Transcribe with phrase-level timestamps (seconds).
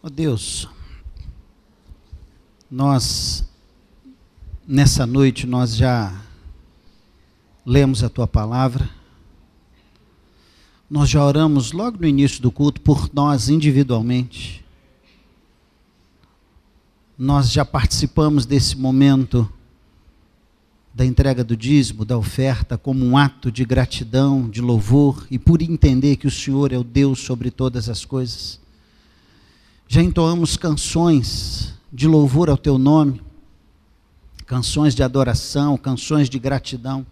[0.00, 0.68] Oh Deus,
[2.70, 3.44] nós,
[4.64, 6.22] nessa noite, nós já
[7.66, 8.88] lemos a tua palavra,
[10.88, 14.64] nós já oramos logo no início do culto por nós individualmente,
[17.18, 19.52] nós já participamos desse momento
[20.94, 25.60] da entrega do dízimo, da oferta, como um ato de gratidão, de louvor e por
[25.60, 28.60] entender que o Senhor é o Deus sobre todas as coisas.
[29.88, 33.20] Já entoamos canções de louvor ao Teu nome,
[34.46, 37.04] canções de adoração, canções de gratidão.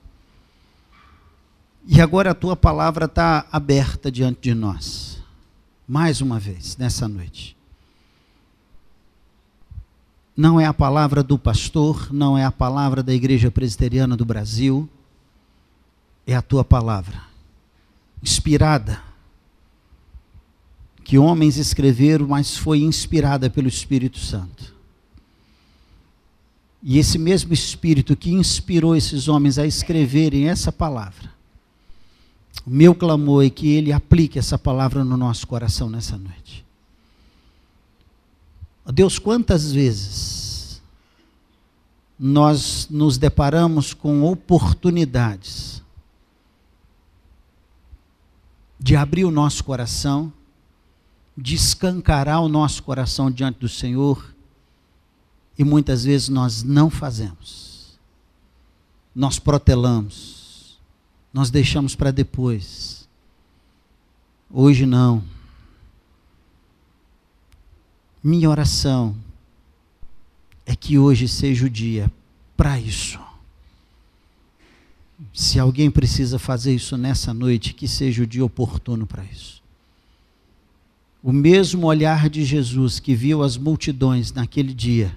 [1.86, 5.20] E agora a Tua palavra está aberta diante de nós,
[5.88, 7.56] mais uma vez, nessa noite
[10.36, 14.86] não é a palavra do pastor, não é a palavra da Igreja Presbiteriana do Brasil,
[16.26, 17.22] é a tua palavra,
[18.22, 19.02] inspirada,
[21.06, 24.74] que homens escreveram, mas foi inspirada pelo Espírito Santo.
[26.82, 31.32] E esse mesmo Espírito que inspirou esses homens a escreverem essa palavra,
[32.66, 36.64] o meu clamor é que ele aplique essa palavra no nosso coração nessa noite.
[38.92, 40.82] Deus, quantas vezes
[42.18, 45.80] nós nos deparamos com oportunidades
[48.80, 50.32] de abrir o nosso coração,
[51.36, 54.34] de escancarar o nosso coração diante do Senhor,
[55.58, 57.98] e muitas vezes nós não fazemos.
[59.14, 60.78] Nós protelamos,
[61.32, 63.08] nós deixamos para depois.
[64.50, 65.22] Hoje não.
[68.22, 69.16] Minha oração
[70.64, 72.12] é que hoje seja o dia
[72.56, 73.20] para isso.
[75.32, 79.55] Se alguém precisa fazer isso nessa noite, que seja o dia oportuno para isso.
[81.22, 85.16] O mesmo olhar de Jesus que viu as multidões naquele dia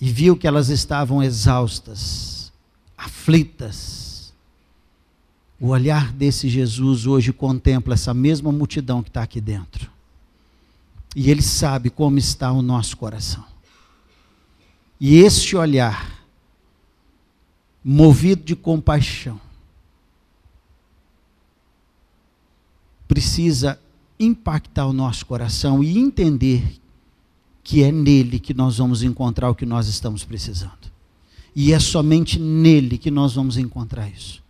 [0.00, 2.52] e viu que elas estavam exaustas,
[2.98, 4.34] aflitas.
[5.60, 9.88] O olhar desse Jesus hoje contempla essa mesma multidão que está aqui dentro.
[11.14, 13.44] E Ele sabe como está o nosso coração.
[14.98, 16.24] E este olhar,
[17.84, 19.40] movido de compaixão,
[23.12, 23.78] precisa
[24.18, 26.80] impactar o nosso coração e entender
[27.62, 30.90] que é nele que nós vamos encontrar o que nós estamos precisando.
[31.54, 34.42] E é somente nele que nós vamos encontrar isso.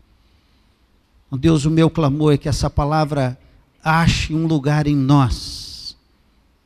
[1.32, 3.36] Deus, o meu clamor é que essa palavra
[3.82, 5.96] ache um lugar em nós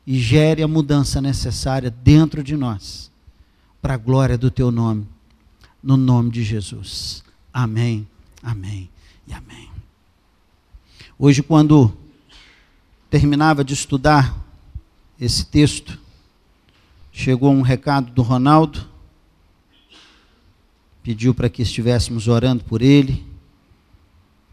[0.05, 3.09] e gere a mudança necessária dentro de nós,
[3.81, 5.07] para a glória do teu nome,
[5.81, 7.23] no nome de Jesus.
[7.51, 8.07] Amém,
[8.43, 8.87] amém
[9.27, 9.76] e amém.
[11.19, 11.91] Hoje, quando
[13.09, 14.37] terminava de estudar
[15.19, 15.97] esse texto,
[17.11, 18.85] chegou um recado do Ronaldo,
[21.01, 23.25] pediu para que estivéssemos orando por ele,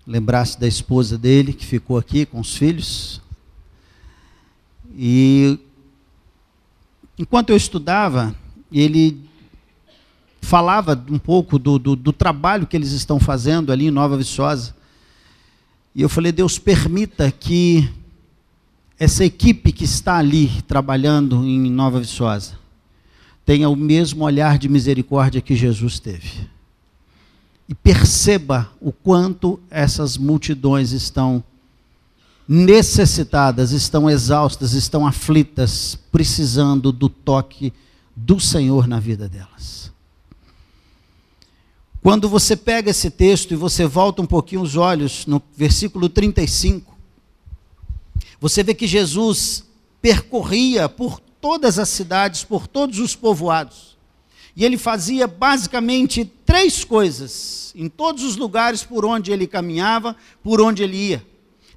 [0.06, 3.20] lembrasse da esposa dele que ficou aqui com os filhos,
[4.96, 5.58] e
[7.18, 8.34] enquanto eu estudava,
[8.72, 9.28] ele
[10.40, 14.74] falava um pouco do, do, do, trabalho que eles estão fazendo ali em Nova Viçosa.
[15.94, 17.88] E eu falei, Deus, permita que
[18.98, 22.58] essa equipe que está ali trabalhando em Nova Viçosa
[23.44, 26.48] tenha o mesmo olhar de misericórdia que Jesus teve.
[27.68, 31.44] E perceba o quanto essas multidões estão
[32.46, 37.72] necessitadas, estão exaustas, estão aflitas, precisando do toque
[38.14, 39.83] do Senhor na vida delas.
[42.04, 46.94] Quando você pega esse texto e você volta um pouquinho os olhos no versículo 35,
[48.38, 49.64] você vê que Jesus
[50.02, 53.96] percorria por todas as cidades, por todos os povoados.
[54.54, 60.60] E ele fazia basicamente três coisas em todos os lugares por onde ele caminhava, por
[60.60, 61.26] onde ele ia.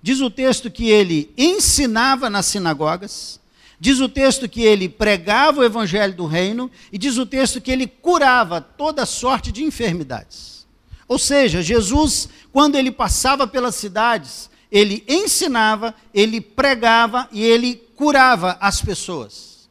[0.02, 3.40] Diz o texto que ele ensinava nas sinagogas,
[3.80, 7.72] diz o texto que ele pregava o evangelho do reino, e diz o texto que
[7.72, 10.66] ele curava toda sorte de enfermidades.
[11.08, 18.58] Ou seja, Jesus, quando ele passava pelas cidades, ele ensinava, ele pregava e ele curava
[18.60, 19.70] as pessoas.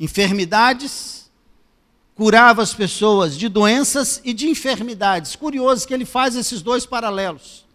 [0.00, 1.30] Enfermidades,
[2.14, 5.36] curava as pessoas de doenças e de enfermidades.
[5.36, 7.68] Curioso que ele faz esses dois paralelos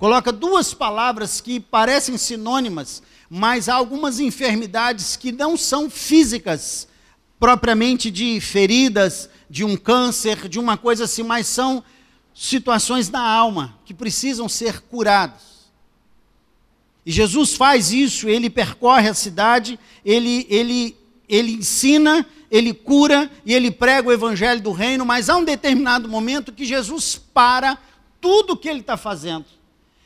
[0.00, 6.88] coloca duas palavras que parecem sinônimas, mas há algumas enfermidades que não são físicas,
[7.38, 11.84] propriamente de feridas, de um câncer, de uma coisa assim, mas são
[12.34, 15.70] situações da alma que precisam ser curadas.
[17.06, 20.96] E Jesus faz isso, ele percorre a cidade, ele, ele,
[21.28, 26.08] ele ensina, ele cura e ele prega o evangelho do reino, mas há um determinado
[26.08, 27.78] momento que Jesus para
[28.20, 29.46] tudo o que ele está fazendo.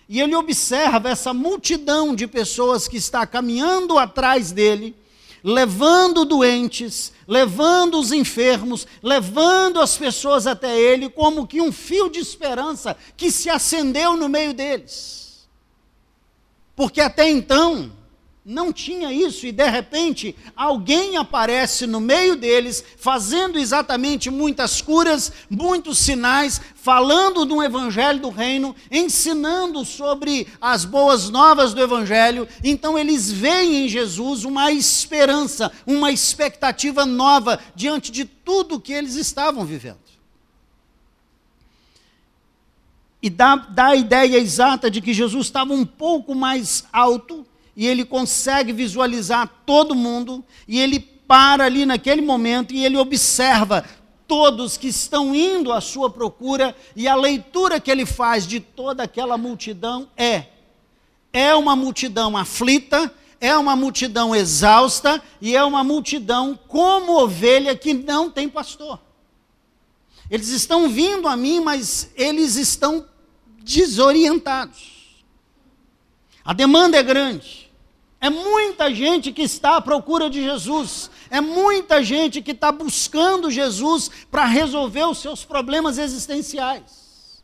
[0.09, 4.95] E ele observa essa multidão de pessoas que está caminhando atrás dele,
[5.43, 12.19] levando doentes, levando os enfermos, levando as pessoas até ele, como que um fio de
[12.19, 15.47] esperança que se acendeu no meio deles.
[16.77, 17.93] Porque até então,
[18.45, 25.33] não tinha isso e de repente alguém aparece no meio deles, fazendo exatamente muitas curas,
[25.49, 32.47] muitos sinais, falando do evangelho do reino, ensinando sobre as boas novas do evangelho.
[32.63, 39.15] Então eles veem em Jesus uma esperança, uma expectativa nova diante de tudo que eles
[39.15, 40.05] estavam vivendo.
[43.23, 47.87] E dá, dá a ideia exata de que Jesus estava um pouco mais alto e
[47.87, 53.85] ele consegue visualizar todo mundo, e ele para ali naquele momento e ele observa
[54.27, 59.03] todos que estão indo à sua procura, e a leitura que ele faz de toda
[59.03, 60.47] aquela multidão é:
[61.33, 67.93] é uma multidão aflita, é uma multidão exausta, e é uma multidão como ovelha que
[67.93, 69.01] não tem pastor.
[70.31, 73.07] Eles estão vindo a mim, mas eles estão
[73.63, 75.25] desorientados.
[76.45, 77.64] A demanda é grande.
[78.25, 81.11] É muita gente que está à procura de Jesus.
[81.29, 87.43] É muita gente que está buscando Jesus para resolver os seus problemas existenciais.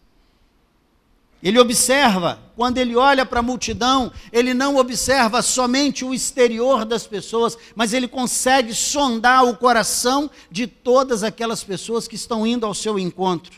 [1.42, 7.06] Ele observa, quando ele olha para a multidão, ele não observa somente o exterior das
[7.06, 12.72] pessoas, mas ele consegue sondar o coração de todas aquelas pessoas que estão indo ao
[12.72, 13.52] seu encontro.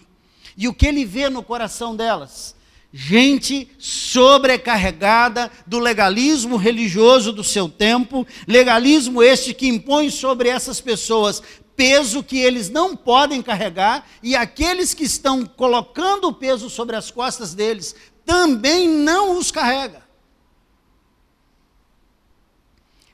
[0.57, 2.57] E o que ele vê no coração delas?
[2.93, 11.43] Gente sobrecarregada do legalismo religioso do seu tempo, legalismo este que impõe sobre essas pessoas
[11.75, 17.11] peso que eles não podem carregar, e aqueles que estão colocando o peso sobre as
[17.11, 17.95] costas deles
[18.25, 20.03] também não os carrega.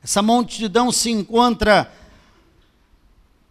[0.03, 1.93] Essa multidão se encontra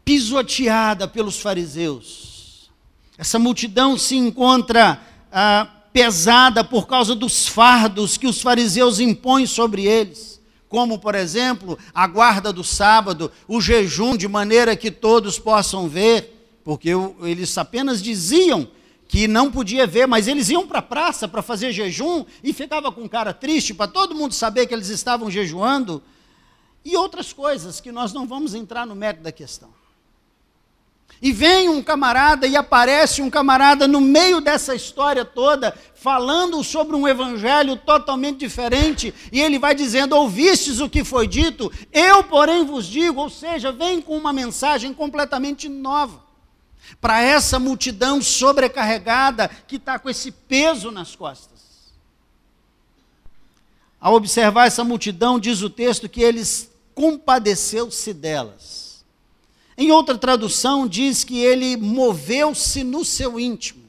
[0.04, 2.70] pisoteada pelos fariseus.
[3.18, 5.02] Essa multidão se encontra
[5.32, 10.40] ah, pesada por causa dos fardos que os fariseus impõem sobre eles,
[10.70, 16.60] como, por exemplo, a guarda do sábado, o jejum, de maneira que todos possam ver,
[16.64, 16.92] porque
[17.24, 18.68] eles apenas diziam
[19.08, 22.92] que não podia ver, mas eles iam para a praça para fazer jejum e ficava
[22.92, 26.04] com cara triste para todo mundo saber que eles estavam jejuando,
[26.86, 29.77] e outras coisas que nós não vamos entrar no mérito da questão.
[31.22, 36.96] E vem um camarada e aparece um camarada no meio dessa história toda, falando sobre
[36.96, 42.66] um evangelho totalmente diferente, e ele vai dizendo: Ouvistes o que foi dito, eu, porém,
[42.66, 43.22] vos digo.
[43.22, 46.28] Ou seja, vem com uma mensagem completamente nova
[47.02, 51.58] para essa multidão sobrecarregada que está com esse peso nas costas.
[54.00, 58.87] Ao observar essa multidão, diz o texto que eles compadeceu-se delas.
[59.78, 63.84] Em outra tradução, diz que ele moveu-se no seu íntimo.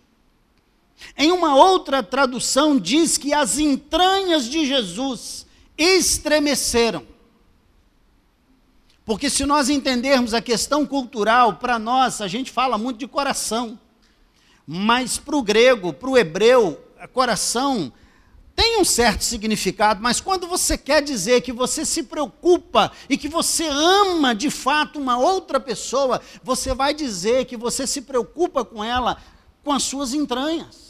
[1.17, 5.46] Em uma outra tradução, diz que as entranhas de Jesus
[5.76, 7.06] estremeceram.
[9.05, 13.79] Porque se nós entendermos a questão cultural, para nós, a gente fala muito de coração.
[14.67, 16.84] Mas para o grego, para o hebreu,
[17.15, 17.91] coração
[18.58, 23.29] tem um certo significado, mas quando você quer dizer que você se preocupa e que
[23.29, 28.82] você ama de fato uma outra pessoa, você vai dizer que você se preocupa com
[28.82, 29.17] ela
[29.62, 30.87] com as suas entranhas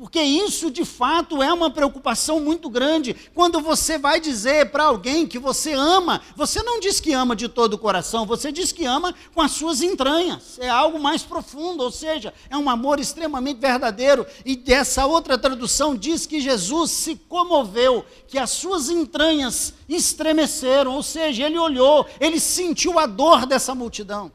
[0.00, 3.14] porque isso de fato é uma preocupação muito grande.
[3.34, 7.50] Quando você vai dizer para alguém que você ama, você não diz que ama de
[7.50, 10.58] todo o coração, você diz que ama com as suas entranhas.
[10.58, 14.26] É algo mais profundo, ou seja, é um amor extremamente verdadeiro.
[14.42, 21.02] E dessa outra tradução diz que Jesus se comoveu, que as suas entranhas estremeceram, ou
[21.02, 24.32] seja, ele olhou, ele sentiu a dor dessa multidão.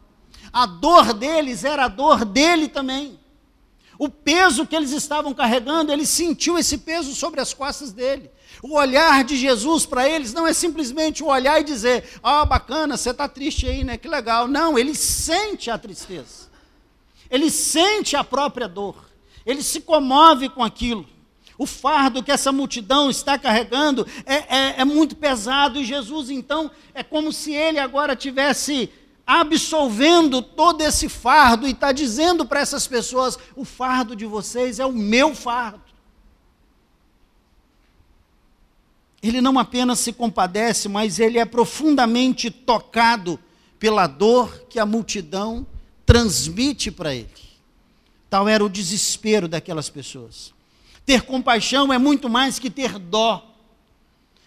[0.53, 3.25] A dor deles era a dor dele também.
[3.98, 8.30] O peso que eles estavam carregando, ele sentiu esse peso sobre as costas dele.
[8.62, 12.46] O olhar de Jesus para eles não é simplesmente o olhar e dizer: Ah, oh,
[12.46, 13.98] bacana, você está triste aí, né?
[13.98, 14.48] Que legal.
[14.48, 16.50] Não, ele sente a tristeza.
[17.30, 18.96] Ele sente a própria dor.
[19.46, 21.08] Ele se comove com aquilo.
[21.58, 26.70] O fardo que essa multidão está carregando é, é, é muito pesado, e Jesus, então,
[26.94, 28.90] é como se ele agora tivesse
[29.25, 34.86] absolvendo todo esse fardo e está dizendo para essas pessoas: o fardo de vocês é
[34.86, 35.86] o meu fardo.
[39.27, 43.39] ele não apenas se compadece, mas ele é profundamente tocado
[43.79, 45.65] pela dor que a multidão
[46.05, 47.29] transmite para ele.
[48.29, 50.53] Tal era o desespero daquelas pessoas.
[51.05, 53.55] Ter compaixão é muito mais que ter dó.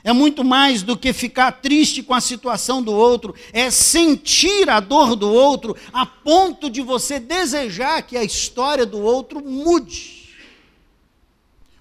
[0.04, 4.80] É muito mais do que ficar triste com a situação do outro, é sentir a
[4.80, 10.18] dor do outro a ponto de você desejar que a história do outro mude.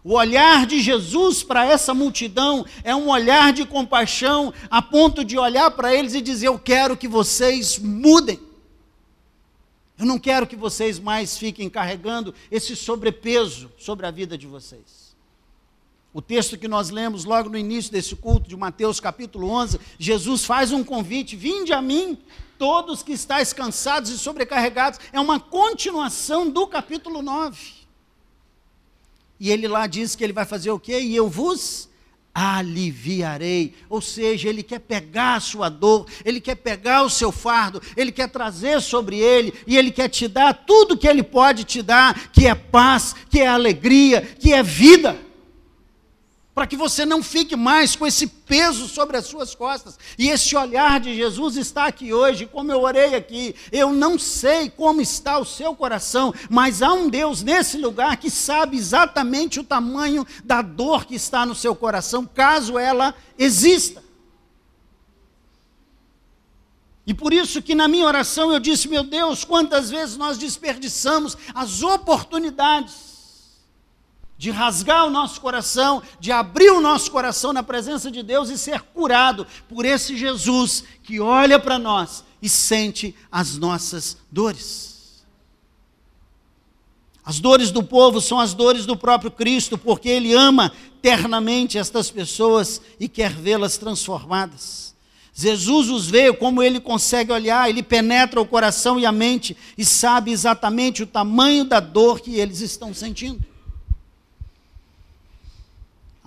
[0.03, 5.37] O olhar de Jesus para essa multidão é um olhar de compaixão, a ponto de
[5.37, 8.39] olhar para eles e dizer: Eu quero que vocês mudem.
[9.99, 15.06] Eu não quero que vocês mais fiquem carregando esse sobrepeso sobre a vida de vocês.
[16.13, 20.45] O texto que nós lemos logo no início desse culto, de Mateus capítulo 11, Jesus
[20.45, 22.17] faz um convite: Vinde a mim,
[22.57, 24.99] todos que estáis cansados e sobrecarregados.
[25.11, 27.77] É uma continuação do capítulo 9.
[29.39, 30.99] E ele lá diz que ele vai fazer o quê?
[30.99, 31.87] E eu vos
[32.33, 33.75] aliviarei.
[33.89, 38.11] Ou seja, ele quer pegar a sua dor, ele quer pegar o seu fardo, ele
[38.11, 42.29] quer trazer sobre ele e ele quer te dar tudo que ele pode te dar,
[42.31, 45.26] que é paz, que é alegria, que é vida
[46.57, 49.95] para que você não fique mais com esse peso sobre as suas costas.
[50.17, 53.53] E esse olhar de Jesus está aqui hoje, como eu orei aqui.
[53.71, 58.31] Eu não sei como está o seu coração, mas há um Deus nesse lugar que
[58.31, 64.03] sabe exatamente o tamanho da dor que está no seu coração, caso ela exista.
[67.05, 71.37] E por isso que na minha oração eu disse, meu Deus, quantas vezes nós desperdiçamos
[71.53, 73.06] as oportunidades
[74.37, 78.57] de rasgar o nosso coração, de abrir o nosso coração na presença de Deus e
[78.57, 85.25] ser curado por esse Jesus que olha para nós e sente as nossas dores.
[87.25, 92.09] As dores do povo são as dores do próprio Cristo, porque Ele ama ternamente estas
[92.09, 94.95] pessoas e quer vê-las transformadas.
[95.33, 99.85] Jesus os vê como ele consegue olhar, ele penetra o coração e a mente e
[99.85, 103.45] sabe exatamente o tamanho da dor que eles estão sentindo.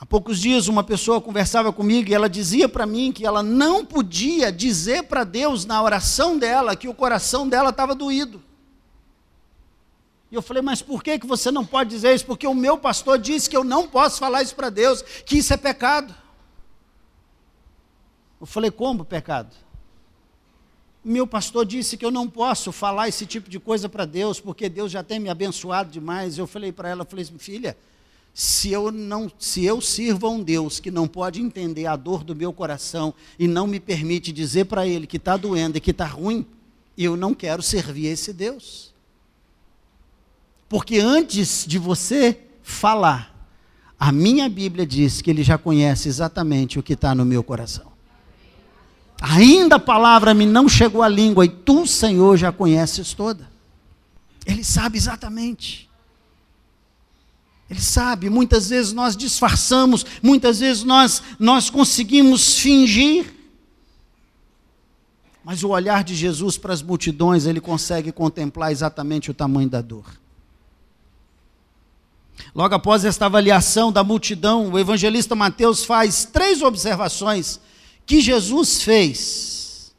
[0.00, 3.84] Há poucos dias uma pessoa conversava comigo e ela dizia para mim que ela não
[3.84, 8.42] podia dizer para Deus na oração dela que o coração dela estava doído.
[10.30, 12.24] E eu falei, mas por que, que você não pode dizer isso?
[12.24, 15.52] Porque o meu pastor disse que eu não posso falar isso para Deus, que isso
[15.52, 16.14] é pecado.
[18.40, 19.54] Eu falei, como pecado?
[21.04, 24.66] Meu pastor disse que eu não posso falar esse tipo de coisa para Deus, porque
[24.66, 26.38] Deus já tem me abençoado demais.
[26.38, 27.76] Eu falei para ela, eu falei, filha,
[28.32, 32.24] se eu não, se eu sirvo a um Deus que não pode entender a dor
[32.24, 35.90] do meu coração e não me permite dizer para ele que está doendo e que
[35.90, 36.46] está ruim,
[36.96, 38.94] eu não quero servir a esse Deus.
[40.68, 43.34] Porque antes de você falar,
[43.98, 47.90] a minha Bíblia diz que ele já conhece exatamente o que está no meu coração.
[49.20, 53.50] Ainda a palavra me não chegou à língua e tu, Senhor, já conheces toda.
[54.46, 55.89] Ele sabe exatamente.
[57.70, 63.32] Ele sabe, muitas vezes nós disfarçamos, muitas vezes nós, nós conseguimos fingir.
[65.44, 69.80] Mas o olhar de Jesus para as multidões, ele consegue contemplar exatamente o tamanho da
[69.80, 70.04] dor.
[72.52, 77.60] Logo após esta avaliação da multidão, o evangelista Mateus faz três observações
[78.04, 79.94] que Jesus fez.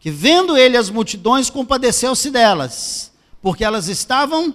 [0.00, 4.52] Que vendo ele as multidões, compadeceu-se delas, porque elas estavam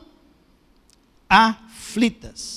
[1.29, 2.56] aflitas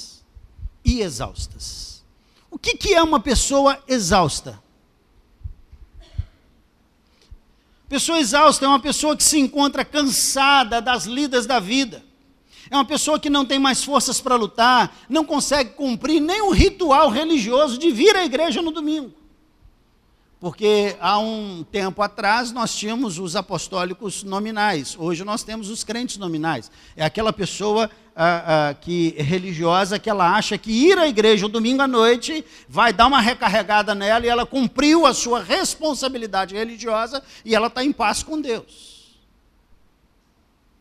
[0.90, 2.02] e exaustas.
[2.50, 4.60] O que, que é uma pessoa exausta?
[7.88, 12.04] Pessoa exausta é uma pessoa que se encontra cansada das lidas da vida.
[12.70, 16.50] É uma pessoa que não tem mais forças para lutar, não consegue cumprir nem o
[16.50, 19.12] ritual religioso de vir à igreja no domingo.
[20.40, 26.16] Porque há um tempo atrás nós tínhamos os apostólicos nominais, hoje nós temos os crentes
[26.16, 26.70] nominais.
[26.96, 31.46] É aquela pessoa ah, ah, que é religiosa que ela acha que ir à igreja
[31.46, 37.22] domingo à noite vai dar uma recarregada nela e ela cumpriu a sua responsabilidade religiosa
[37.44, 39.20] e ela está em paz com Deus.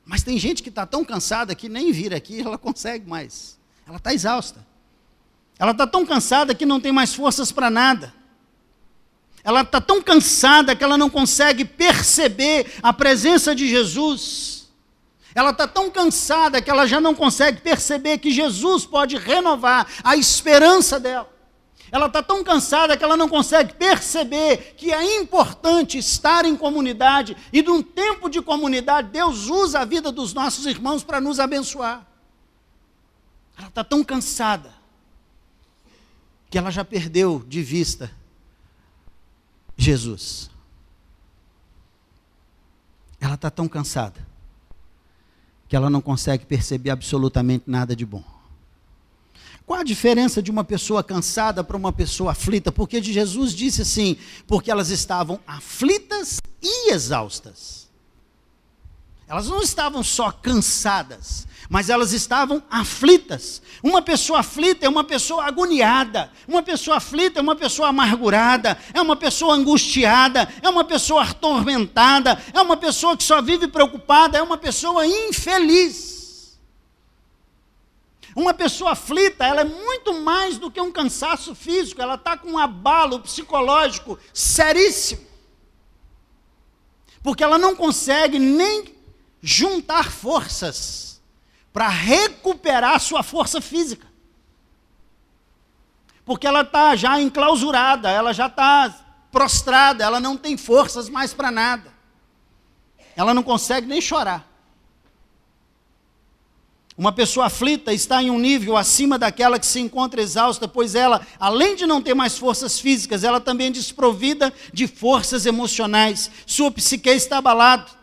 [0.06, 3.60] Mas tem gente que está tão cansada que nem vir aqui ela consegue mais.
[3.86, 4.66] Ela está exausta.
[5.60, 8.19] Ela está tão cansada que não tem mais forças para nada.
[9.44, 14.70] Ela está tão cansada que ela não consegue perceber a presença de Jesus.
[15.34, 20.16] Ela está tão cansada que ela já não consegue perceber que Jesus pode renovar a
[20.16, 21.30] esperança dela.
[21.92, 27.36] Ela está tão cansada que ela não consegue perceber que é importante estar em comunidade
[27.52, 32.06] e, num tempo de comunidade, Deus usa a vida dos nossos irmãos para nos abençoar.
[33.58, 34.72] Ela está tão cansada
[36.50, 38.12] que ela já perdeu de vista
[39.80, 40.50] Jesus.
[43.20, 44.28] Ela está tão cansada
[45.68, 48.24] que ela não consegue perceber absolutamente nada de bom.
[49.66, 52.72] Qual a diferença de uma pessoa cansada para uma pessoa aflita?
[52.72, 54.18] Porque Jesus disse assim:
[54.48, 57.89] porque elas estavam aflitas e exaustas.
[59.30, 63.62] Elas não estavam só cansadas, mas elas estavam aflitas.
[63.84, 66.32] Uma pessoa aflita é uma pessoa agoniada.
[66.48, 72.44] Uma pessoa aflita é uma pessoa amargurada, é uma pessoa angustiada, é uma pessoa atormentada,
[72.52, 76.58] é uma pessoa que só vive preocupada, é uma pessoa infeliz.
[78.36, 82.54] Uma pessoa aflita, ela é muito mais do que um cansaço físico, ela está com
[82.54, 85.22] um abalo psicológico seríssimo.
[87.22, 88.98] Porque ela não consegue nem
[89.42, 91.22] juntar forças
[91.72, 94.08] para recuperar sua força física.
[96.26, 98.94] Porque ela está já enclausurada, ela já está
[99.32, 101.92] prostrada, ela não tem forças mais para nada.
[103.16, 104.48] Ela não consegue nem chorar.
[107.00, 111.26] Uma pessoa aflita está em um nível acima daquela que se encontra exausta, pois ela,
[111.40, 116.30] além de não ter mais forças físicas, ela também é desprovida de forças emocionais.
[116.46, 117.99] Sua psique está abalada.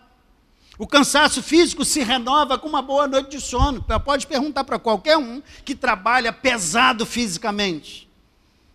[0.79, 3.85] O cansaço físico se renova com uma boa noite de sono.
[4.05, 8.07] Pode perguntar para qualquer um que trabalha pesado fisicamente.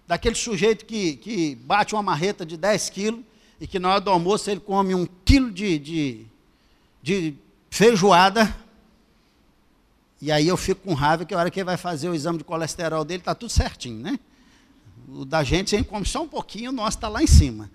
[0.07, 3.21] Daquele sujeito que, que bate uma marreta de 10 quilos
[3.59, 6.25] e que na hora do almoço ele come um quilo de, de,
[7.03, 7.35] de
[7.69, 8.53] feijoada.
[10.19, 12.39] E aí eu fico com raiva que a hora que ele vai fazer o exame
[12.39, 14.19] de colesterol dele está tudo certinho, né?
[15.07, 17.69] O da gente, a gente come só um pouquinho, o nosso está lá em cima.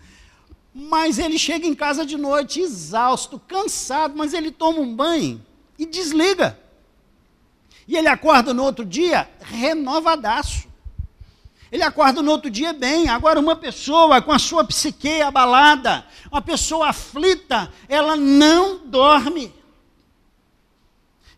[0.79, 5.43] Mas ele chega em casa de noite exausto, cansado, mas ele toma um banho
[5.79, 6.61] e desliga.
[7.89, 10.69] E ele acorda no outro dia renovadaço.
[11.73, 13.09] Ele acorda no outro dia bem.
[13.09, 19.55] Agora, uma pessoa com a sua psique abalada, uma pessoa aflita, ela não dorme.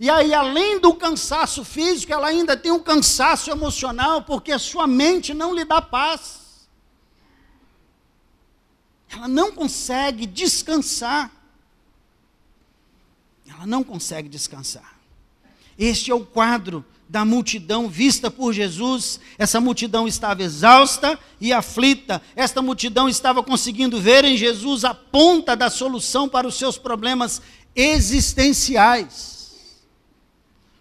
[0.00, 5.32] E aí, além do cansaço físico, ela ainda tem um cansaço emocional, porque sua mente
[5.32, 6.47] não lhe dá paz.
[9.10, 11.30] Ela não consegue descansar.
[13.48, 14.98] Ela não consegue descansar.
[15.78, 19.18] Este é o quadro da multidão vista por Jesus.
[19.38, 22.20] Essa multidão estava exausta e aflita.
[22.36, 27.40] Esta multidão estava conseguindo ver em Jesus a ponta da solução para os seus problemas
[27.74, 29.38] existenciais.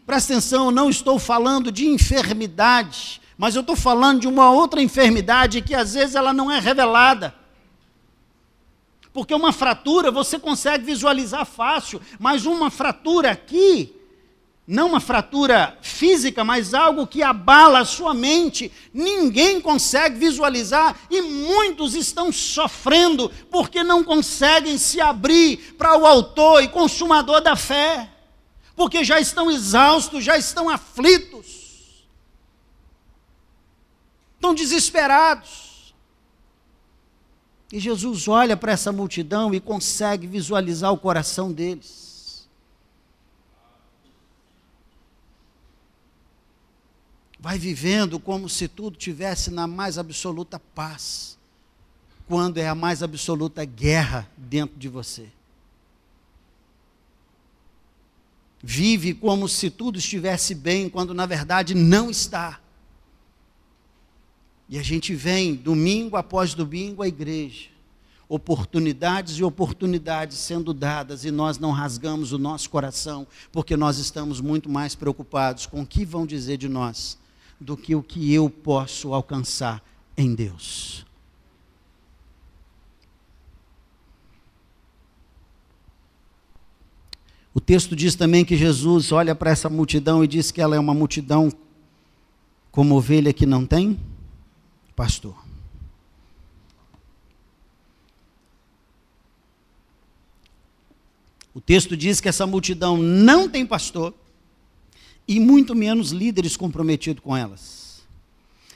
[0.06, 4.82] Presta atenção, eu não estou falando de enfermidade, mas eu estou falando de uma outra
[4.82, 7.34] enfermidade que às vezes ela não é revelada.
[9.18, 13.92] Porque uma fratura você consegue visualizar fácil, mas uma fratura aqui,
[14.68, 21.20] não uma fratura física, mas algo que abala a sua mente, ninguém consegue visualizar e
[21.24, 28.08] muitos estão sofrendo porque não conseguem se abrir para o autor e consumador da fé,
[28.76, 32.06] porque já estão exaustos, já estão aflitos,
[34.36, 35.67] estão desesperados.
[37.72, 42.48] E Jesus olha para essa multidão e consegue visualizar o coração deles.
[47.40, 51.38] Vai vivendo como se tudo tivesse na mais absoluta paz,
[52.28, 55.30] quando é a mais absoluta guerra dentro de você.
[58.64, 62.60] Vive como se tudo estivesse bem, quando na verdade não está.
[64.70, 67.70] E a gente vem domingo após domingo à igreja,
[68.28, 74.42] oportunidades e oportunidades sendo dadas, e nós não rasgamos o nosso coração, porque nós estamos
[74.42, 77.18] muito mais preocupados com o que vão dizer de nós
[77.60, 79.82] do que o que eu posso alcançar
[80.18, 81.06] em Deus.
[87.54, 90.80] O texto diz também que Jesus olha para essa multidão e diz que ela é
[90.80, 91.52] uma multidão
[92.70, 93.98] como ovelha que não tem
[94.98, 95.36] pastor.
[101.54, 104.14] O texto diz que essa multidão não tem pastor
[105.28, 108.02] e muito menos líderes comprometidos com elas.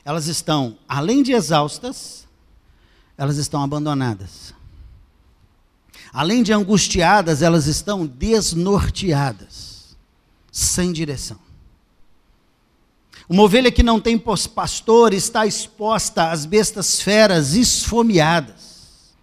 [0.05, 2.27] Elas estão, além de exaustas,
[3.17, 4.53] elas estão abandonadas.
[6.13, 9.97] Além de angustiadas, elas estão desnorteadas,
[10.51, 11.39] sem direção.
[13.31, 19.13] Uma ovelha que não tem pastor está exposta às bestas feras esfomeadas.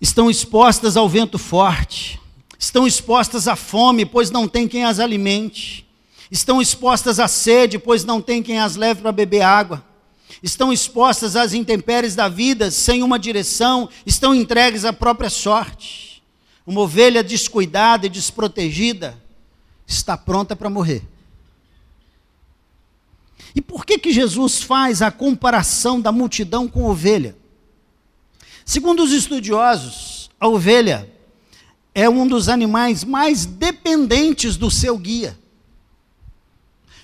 [0.00, 2.20] Estão expostas ao vento forte.
[2.58, 5.88] Estão expostas à fome, pois não tem quem as alimente.
[6.32, 9.84] Estão expostas à sede, pois não tem quem as leve para beber água.
[10.42, 16.24] estão expostas às intempéries da vida, sem uma direção, estão entregues à própria sorte.
[16.66, 19.16] Uma ovelha descuidada e desprotegida
[19.86, 21.04] está pronta para morrer.
[23.54, 27.36] E por que que Jesus faz a comparação da multidão com ovelha?
[28.64, 31.10] Segundo os estudiosos, a ovelha
[31.94, 35.38] é um dos animais mais dependentes do seu guia.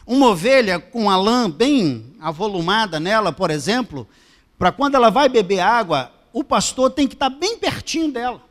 [0.07, 4.07] Uma ovelha com a lã bem avolumada nela, por exemplo,
[4.59, 8.43] para quando ela vai beber água, o pastor tem que estar bem pertinho dela.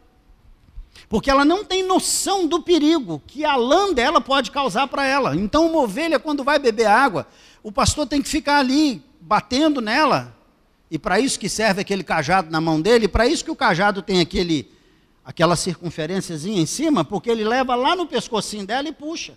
[1.07, 5.35] Porque ela não tem noção do perigo que a lã dela pode causar para ela.
[5.35, 7.27] Então, uma ovelha, quando vai beber água,
[7.63, 10.35] o pastor tem que ficar ali, batendo nela.
[10.91, 14.01] E para isso que serve aquele cajado na mão dele, para isso que o cajado
[14.01, 14.69] tem aquele,
[15.25, 19.35] aquela circunferênciazinha em cima, porque ele leva lá no pescocinho dela e puxa.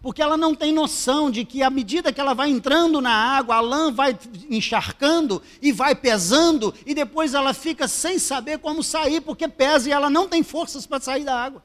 [0.00, 3.56] Porque ela não tem noção de que à medida que ela vai entrando na água,
[3.56, 9.20] a lã vai encharcando e vai pesando, e depois ela fica sem saber como sair,
[9.20, 11.62] porque pesa e ela não tem forças para sair da água.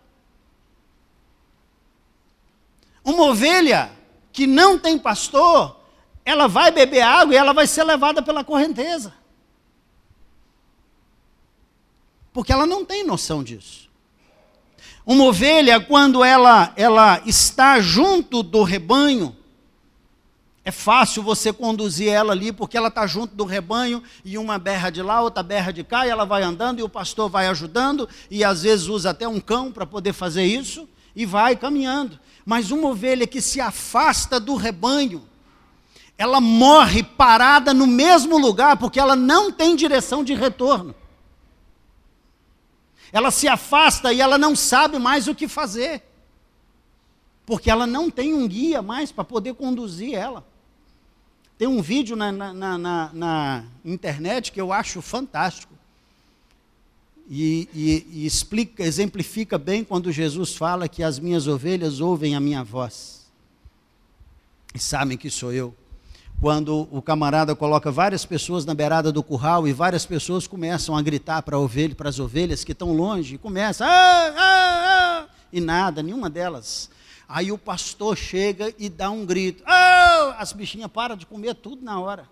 [3.03, 4.02] Uma ovelha
[4.33, 5.79] que não tem pastor,
[6.25, 9.13] ela vai beber água e ela vai ser levada pela correnteza.
[12.33, 13.89] Porque ela não tem noção disso.
[15.05, 19.35] Uma ovelha, quando ela, ela está junto do rebanho,
[20.65, 24.89] é fácil você conduzir ela ali, porque ela está junto do rebanho, e uma berra
[24.89, 28.07] de lá, outra berra de cá, e ela vai andando, e o pastor vai ajudando,
[28.31, 32.17] e às vezes usa até um cão para poder fazer isso, e vai caminhando.
[32.45, 35.27] Mas uma ovelha que se afasta do rebanho,
[36.17, 40.95] ela morre parada no mesmo lugar, porque ela não tem direção de retorno
[43.13, 46.01] ela se afasta e ela não sabe mais o que fazer.
[47.45, 50.43] Porque ela não tem um guia mais para poder conduzir ela.
[51.55, 55.72] Tem um vídeo na, na, na, na, internet que eu acho fantástico.
[57.29, 62.39] E, e, e explica, exemplifica bem quando Jesus fala que as minhas ovelhas ouvem a
[62.39, 63.31] minha voz.
[64.75, 65.73] E sabem que sou eu
[66.43, 71.01] quando o camarada coloca várias pessoas na beirada do curral e várias pessoas começam a
[71.01, 75.61] gritar para ovelha, para as ovelhas que estão longe, e começa, ah, ah, ah, e
[75.61, 76.89] nada, nenhuma delas.
[77.29, 81.81] Aí o pastor chega e dá um grito, ah, as bichinhas param de comer tudo
[81.81, 82.27] na hora.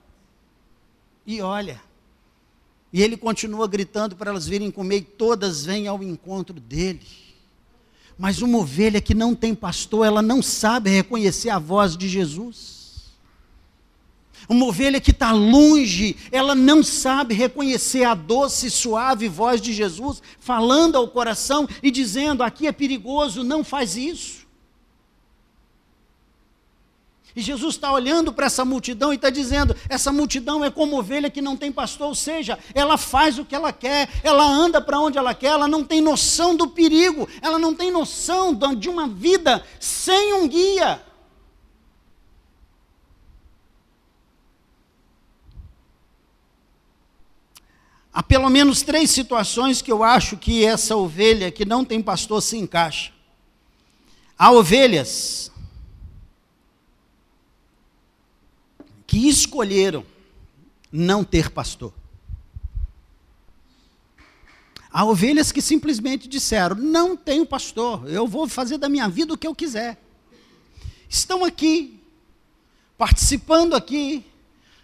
[1.26, 1.80] E olha,
[2.94, 7.02] e ele continua gritando para elas virem comer e todas vêm ao encontro dele.
[8.18, 12.82] Mas uma ovelha que não tem pastor, ela não sabe reconhecer a voz de Jesus.
[14.50, 19.72] Uma ovelha que está longe, ela não sabe reconhecer a doce e suave voz de
[19.72, 24.41] Jesus falando ao coração e dizendo: aqui é perigoso, não faz isso.
[27.36, 31.30] E Jesus está olhando para essa multidão e está dizendo: essa multidão é como ovelha
[31.30, 35.00] que não tem pastor, ou seja, ela faz o que ela quer, ela anda para
[35.00, 39.08] onde ela quer, ela não tem noção do perigo, ela não tem noção de uma
[39.08, 41.02] vida sem um guia.
[48.14, 52.42] Há pelo menos três situações que eu acho que essa ovelha que não tem pastor
[52.42, 53.14] se encaixa.
[54.38, 55.51] Há ovelhas
[59.12, 60.06] que escolheram
[60.90, 61.92] não ter pastor.
[64.90, 69.38] Há ovelhas que simplesmente disseram: não tenho pastor, eu vou fazer da minha vida o
[69.38, 70.02] que eu quiser.
[71.10, 72.00] Estão aqui,
[72.98, 74.24] participando aqui,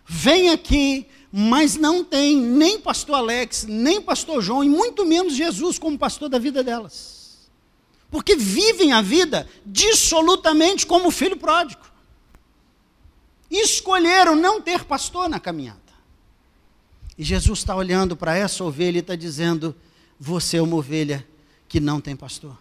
[0.06, 5.80] vem aqui, mas não tem nem pastor Alex, nem pastor João, e muito menos Jesus
[5.80, 7.48] como pastor da vida delas.
[8.12, 11.88] Porque vivem a vida dissolutamente como filho pródigo.
[13.50, 15.80] Escolheram não ter pastor na caminhada.
[17.18, 19.76] E Jesus está olhando para essa ovelha e está dizendo:
[20.20, 21.26] Você é uma ovelha
[21.68, 22.58] que não tem pastor.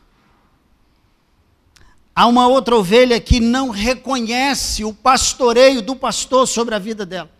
[2.14, 7.30] Há uma outra ovelha que não reconhece o pastoreio do pastor sobre a vida dela.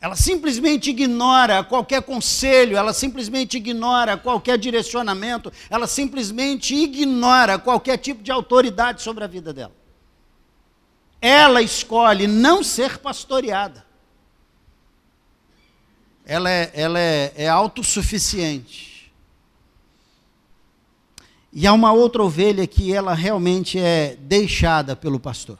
[0.00, 8.22] Ela simplesmente ignora qualquer conselho, ela simplesmente ignora qualquer direcionamento, ela simplesmente ignora qualquer tipo
[8.22, 9.81] de autoridade sobre a vida dela.
[11.22, 13.86] Ela escolhe não ser pastoreada.
[16.24, 19.12] Ela é, ela é, é autossuficiente.
[21.52, 25.58] E há uma outra ovelha que ela realmente é deixada pelo pastor.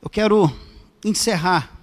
[0.00, 0.54] Eu quero
[1.04, 1.76] encerrar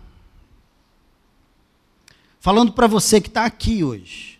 [2.39, 4.36] falando para você que está aqui hoje.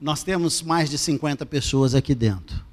[0.00, 2.64] Nós temos mais de 50 pessoas aqui dentro.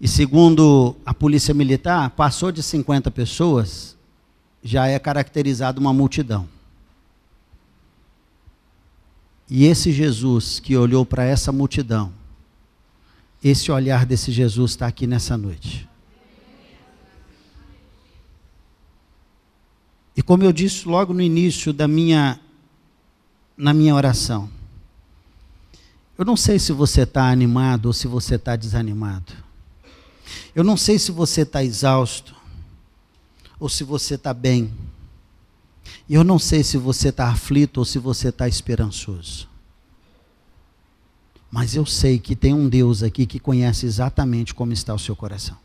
[0.00, 3.96] E segundo a polícia militar, passou de 50 pessoas,
[4.62, 6.48] já é caracterizado uma multidão.
[9.48, 12.12] E esse Jesus que olhou para essa multidão,
[13.42, 15.88] esse olhar desse Jesus está aqui nessa noite.
[20.16, 22.40] E como eu disse logo no início da minha
[23.56, 24.50] na minha oração,
[26.18, 29.32] eu não sei se você está animado ou se você está desanimado.
[30.54, 32.34] Eu não sei se você está exausto
[33.60, 34.72] ou se você está bem.
[36.08, 39.48] E eu não sei se você está aflito ou se você está esperançoso.
[41.50, 45.14] Mas eu sei que tem um Deus aqui que conhece exatamente como está o seu
[45.14, 45.56] coração.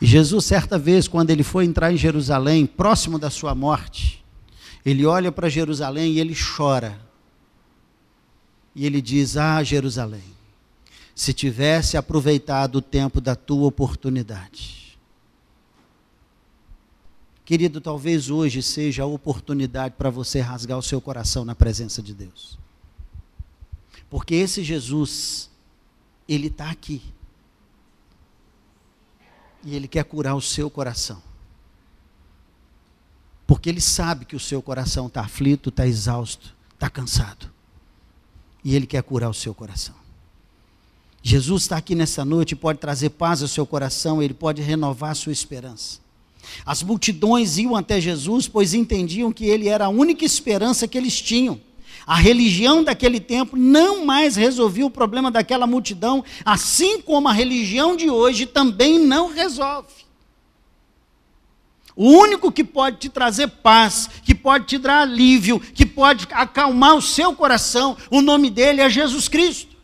[0.00, 4.23] E Jesus, certa vez, quando ele foi entrar em Jerusalém, próximo da sua morte,
[4.84, 7.00] ele olha para Jerusalém e ele chora.
[8.74, 10.34] E ele diz: Ah, Jerusalém,
[11.14, 14.98] se tivesse aproveitado o tempo da tua oportunidade.
[17.44, 22.14] Querido, talvez hoje seja a oportunidade para você rasgar o seu coração na presença de
[22.14, 22.58] Deus.
[24.08, 25.50] Porque esse Jesus,
[26.26, 27.02] ele está aqui.
[29.62, 31.22] E ele quer curar o seu coração.
[33.46, 37.50] Porque ele sabe que o seu coração está aflito, está exausto, está cansado.
[38.64, 39.94] E ele quer curar o seu coração.
[41.22, 45.14] Jesus está aqui nessa noite pode trazer paz ao seu coração, ele pode renovar a
[45.14, 45.98] sua esperança.
[46.66, 51.20] As multidões iam até Jesus, pois entendiam que ele era a única esperança que eles
[51.20, 51.58] tinham.
[52.06, 57.96] A religião daquele tempo não mais resolvia o problema daquela multidão, assim como a religião
[57.96, 60.04] de hoje também não resolve.
[61.96, 66.96] O único que pode te trazer paz, que pode te dar alívio, que pode acalmar
[66.96, 69.76] o seu coração, o nome dele é Jesus Cristo.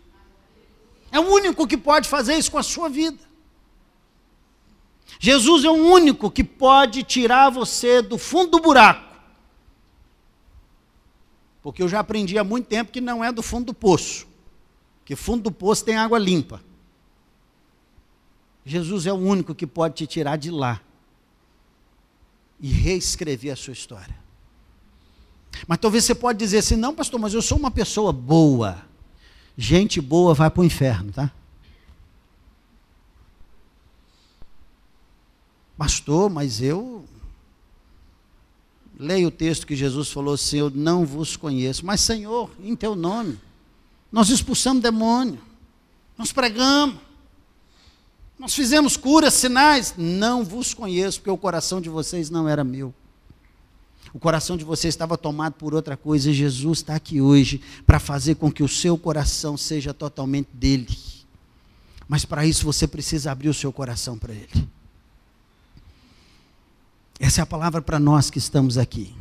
[1.12, 3.18] É o único que pode fazer isso com a sua vida.
[5.20, 9.10] Jesus é o único que pode tirar você do fundo do buraco.
[11.62, 14.26] Porque eu já aprendi há muito tempo que não é do fundo do poço.
[15.04, 16.60] Que fundo do poço tem água limpa.
[18.64, 20.80] Jesus é o único que pode te tirar de lá
[22.60, 24.16] e reescrever a sua história.
[25.66, 28.82] Mas talvez você pode dizer assim, não, pastor, mas eu sou uma pessoa boa.
[29.56, 31.30] Gente boa vai para o inferno, tá?
[35.76, 37.04] Pastor, mas eu
[38.98, 41.86] leio o texto que Jesus falou assim: Eu não vos conheço.
[41.86, 43.38] Mas, Senhor, em teu nome,
[44.12, 45.40] nós expulsamos demônio,
[46.18, 46.96] nós pregamos,
[48.40, 49.92] nós fizemos curas, sinais.
[49.98, 52.94] Não vos conheço, porque o coração de vocês não era meu.
[54.14, 58.00] O coração de você estava tomado por outra coisa e Jesus está aqui hoje para
[58.00, 60.88] fazer com que o seu coração seja totalmente dele.
[62.08, 64.68] Mas para isso você precisa abrir o seu coração para ele.
[67.20, 69.14] Essa é a palavra para nós que estamos aqui.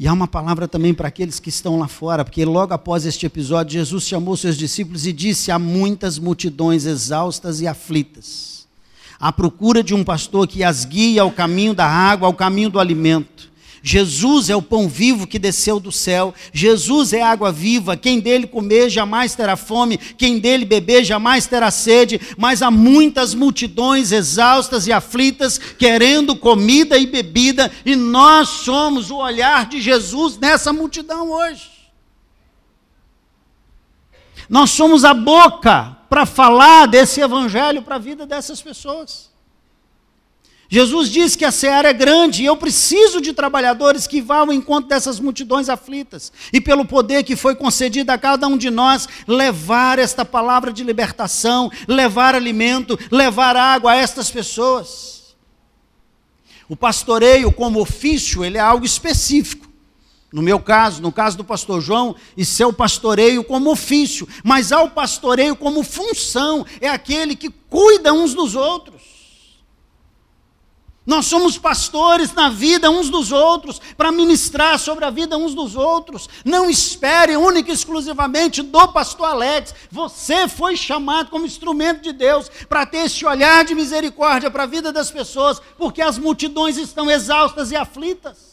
[0.00, 3.26] E há uma palavra também para aqueles que estão lá fora, porque logo após este
[3.26, 8.50] episódio, Jesus chamou seus discípulos e disse: Há muitas multidões exaustas e aflitas
[9.20, 12.80] à procura de um pastor que as guie ao caminho da água, ao caminho do
[12.80, 13.49] alimento.
[13.82, 16.34] Jesus é o pão vivo que desceu do céu.
[16.52, 17.96] Jesus é água viva.
[17.96, 19.96] Quem dele comer jamais terá fome.
[19.96, 22.20] Quem dele beber jamais terá sede.
[22.36, 27.70] Mas há muitas multidões exaustas e aflitas querendo comida e bebida.
[27.86, 31.70] E nós somos o olhar de Jesus nessa multidão hoje.
[34.48, 39.29] Nós somos a boca para falar desse evangelho para a vida dessas pessoas.
[40.72, 44.52] Jesus diz que a seara é grande e eu preciso de trabalhadores que vá ao
[44.52, 46.32] encontro dessas multidões aflitas.
[46.52, 50.84] E pelo poder que foi concedido a cada um de nós, levar esta palavra de
[50.84, 55.34] libertação, levar alimento, levar água a estas pessoas.
[56.68, 59.68] O pastoreio como ofício, ele é algo específico.
[60.32, 64.80] No meu caso, no caso do pastor João, é o pastoreio como ofício, mas há
[64.80, 69.09] o pastoreio como função, é aquele que cuida uns dos outros.
[71.06, 75.74] Nós somos pastores na vida uns dos outros, para ministrar sobre a vida uns dos
[75.74, 76.28] outros.
[76.44, 79.74] Não espere única e exclusivamente do pastor Alex.
[79.90, 84.66] Você foi chamado como instrumento de Deus para ter esse olhar de misericórdia para a
[84.66, 88.50] vida das pessoas, porque as multidões estão exaustas e aflitas.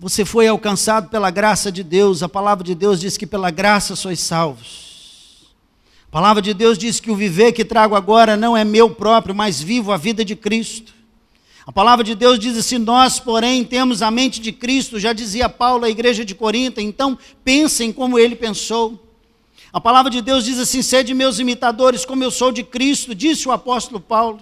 [0.00, 2.22] Você foi alcançado pela graça de Deus.
[2.22, 4.85] A palavra de Deus diz que pela graça sois salvos.
[6.08, 9.34] A palavra de Deus diz que o viver que trago agora não é meu próprio,
[9.34, 10.94] mas vivo a vida de Cristo.
[11.66, 15.48] A palavra de Deus diz assim: Nós, porém, temos a mente de Cristo, já dizia
[15.48, 19.02] Paulo à igreja de Corinto, então pensem como ele pensou.
[19.72, 23.48] A palavra de Deus diz assim: Sede meus imitadores, como eu sou de Cristo, disse
[23.48, 24.38] o apóstolo Paulo.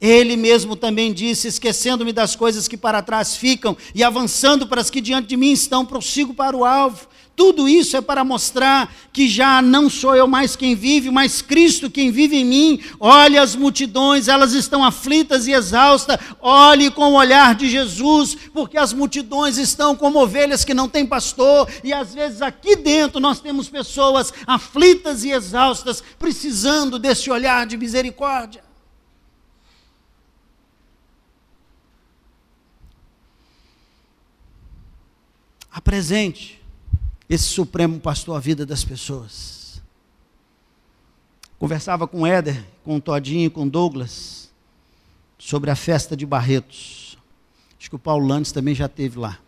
[0.00, 4.90] Ele mesmo também disse: Esquecendo-me das coisas que para trás ficam e avançando para as
[4.90, 7.06] que diante de mim estão, prossigo para o alvo.
[7.34, 11.90] Tudo isso é para mostrar que já não sou eu mais quem vive, mas Cristo
[11.90, 12.80] quem vive em mim.
[13.00, 16.18] Olhe as multidões, elas estão aflitas e exaustas.
[16.40, 21.06] Olhe com o olhar de Jesus, porque as multidões estão como ovelhas que não têm
[21.06, 27.66] pastor, e às vezes aqui dentro nós temos pessoas aflitas e exaustas, precisando desse olhar
[27.66, 28.62] de misericórdia.
[35.70, 36.61] Apresente
[37.34, 39.82] esse supremo pastor a vida das pessoas.
[41.58, 44.52] Conversava com Éder, com Todinho com Douglas
[45.38, 47.16] sobre a festa de Barretos.
[47.78, 49.38] Acho que o Paulo Landes também já teve lá.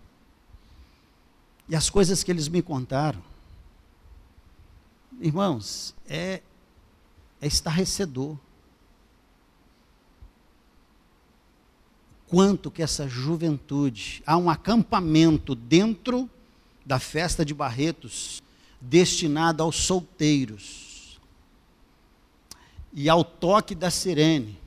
[1.68, 3.22] E as coisas que eles me contaram,
[5.20, 6.40] irmãos, é,
[7.38, 8.38] é estarrecedor.
[12.28, 16.30] Quanto que essa juventude, há um acampamento dentro
[16.84, 18.42] da festa de Barretos,
[18.80, 21.18] destinada aos solteiros.
[22.92, 24.58] E ao toque da sirene.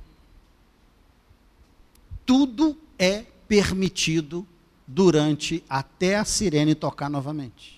[2.25, 4.45] Tudo é permitido
[4.85, 7.77] durante até a sirene tocar novamente.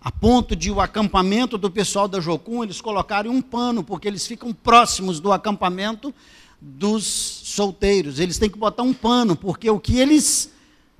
[0.00, 4.26] A ponto de o acampamento do pessoal da Jocum, eles colocarem um pano, porque eles
[4.26, 6.14] ficam próximos do acampamento
[6.60, 8.18] dos solteiros.
[8.18, 10.53] Eles têm que botar um pano, porque o que eles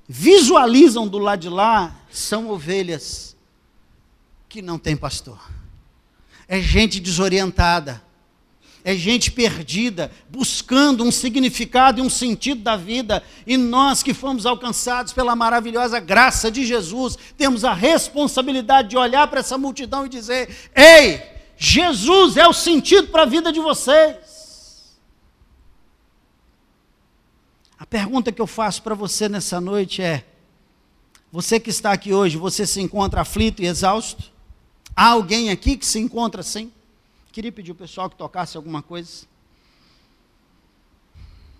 [0.07, 3.35] visualizam do lado de lá são ovelhas
[4.47, 5.39] que não têm pastor.
[6.47, 8.03] É gente desorientada.
[8.87, 13.23] É gente perdida, buscando um significado e um sentido da vida.
[13.47, 19.27] E nós que fomos alcançados pela maravilhosa graça de Jesus, temos a responsabilidade de olhar
[19.27, 21.19] para essa multidão e dizer: Ei,
[21.57, 24.17] Jesus é o sentido para a vida de vocês.
[27.77, 30.25] A pergunta que eu faço para você nessa noite é:
[31.31, 34.23] você que está aqui hoje, você se encontra aflito e exausto?
[34.95, 36.71] Há alguém aqui que se encontra assim?
[37.31, 39.25] Queria pedir o pessoal que tocasse alguma coisa.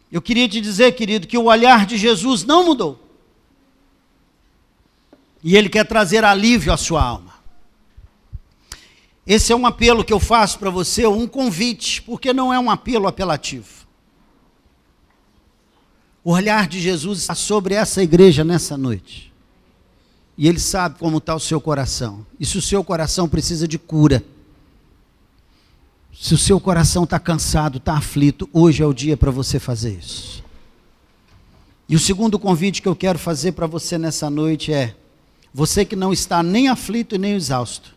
[0.10, 2.98] Eu queria te dizer, querido, que o olhar de Jesus não mudou.
[5.44, 7.34] E Ele quer trazer alívio à sua alma.
[9.28, 12.72] Esse é um apelo que eu faço para você, um convite, porque não é um
[12.72, 13.75] apelo apelativo.
[16.26, 19.32] O olhar de Jesus está sobre essa igreja nessa noite.
[20.36, 22.26] E Ele sabe como está o seu coração.
[22.40, 24.24] E se o seu coração precisa de cura,
[26.12, 30.00] se o seu coração está cansado, está aflito, hoje é o dia para você fazer
[30.00, 30.44] isso.
[31.88, 34.96] E o segundo convite que eu quero fazer para você nessa noite é:
[35.54, 37.96] você que não está nem aflito e nem exausto,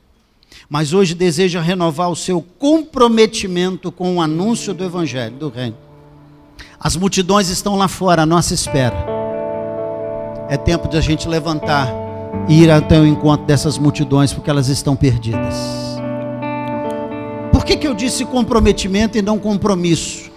[0.69, 5.88] mas hoje deseja renovar o seu comprometimento com o anúncio do Evangelho, do Reino
[6.81, 8.97] as multidões estão lá fora à nossa espera.
[10.49, 11.89] É tempo de a gente levantar
[12.49, 15.55] e ir até o encontro dessas multidões, porque elas estão perdidas.
[17.53, 20.31] Por que, que eu disse comprometimento e não compromisso?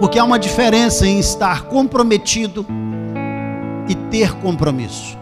[0.00, 2.64] Porque há uma diferença em estar comprometido
[3.88, 5.18] e ter compromisso.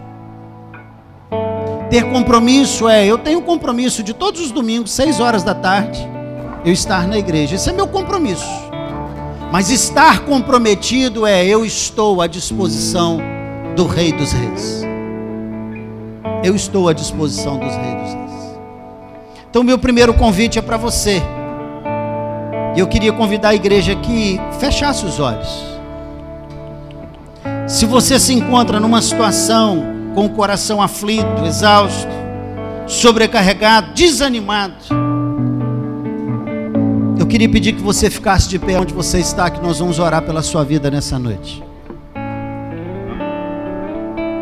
[1.91, 5.99] Ter compromisso é, eu tenho compromisso de todos os domingos, seis horas da tarde,
[6.65, 7.57] eu estar na igreja.
[7.57, 8.66] Esse é meu compromisso.
[9.51, 13.21] Mas estar comprometido é eu estou à disposição
[13.75, 14.83] do Rei dos Reis.
[16.43, 18.27] Eu estou à disposição dos Reis dos Reis.
[19.49, 21.23] Então, meu primeiro convite é para você.
[22.75, 25.49] E eu queria convidar a igreja que fechasse os olhos.
[27.67, 29.83] Se você se encontra numa situação
[30.15, 32.09] com o coração aflito, exausto,
[32.87, 34.75] sobrecarregado, desanimado,
[37.37, 40.41] queria pedir que você ficasse de pé onde você está, que nós vamos orar pela
[40.41, 41.63] sua vida nessa noite.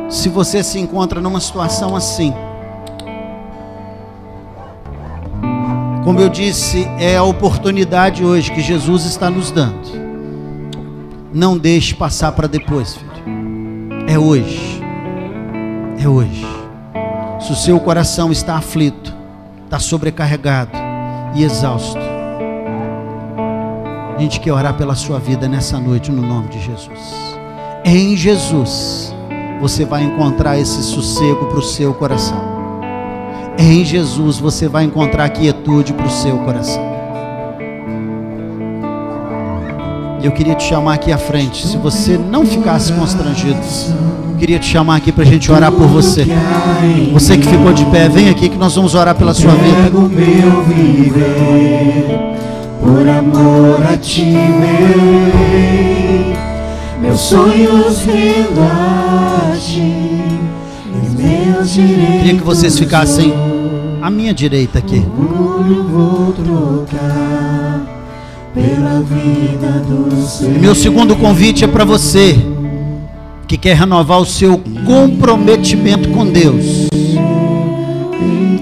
[0.08, 2.32] Se você se encontra numa situação assim,
[6.04, 9.88] como eu disse, é a oportunidade hoje que Jesus está nos dando.
[11.32, 14.06] Não deixe passar para depois, filho.
[14.06, 14.80] É hoje.
[15.98, 16.46] É hoje.
[17.40, 19.12] Se o seu coração está aflito,
[19.64, 20.78] está sobrecarregado
[21.34, 22.13] e exausto,
[24.24, 26.98] gente quer orar pela sua vida nessa noite, no nome de Jesus.
[27.84, 29.14] Em Jesus,
[29.60, 32.54] você vai encontrar esse sossego para o seu coração.
[33.58, 36.82] Em Jesus, você vai encontrar quietude para o seu coração.
[40.22, 41.66] Eu queria te chamar aqui à frente.
[41.66, 43.60] Se você não ficasse constrangido,
[44.30, 46.26] eu queria te chamar aqui para a gente orar por você.
[47.12, 49.90] Você que ficou de pé, vem aqui que nós vamos orar pela sua vida.
[52.84, 56.36] Por amor a ti, meu rei.
[57.00, 58.00] Meus sonhos
[59.58, 59.80] ti.
[59.80, 63.32] e meus direitos Queria que vocês ficassem
[64.02, 65.02] à minha direita aqui.
[65.90, 67.86] vou trocar
[68.52, 70.60] pela vida do Senhor.
[70.60, 72.36] meu segundo convite é para você
[73.48, 76.88] que quer renovar o seu comprometimento com Deus.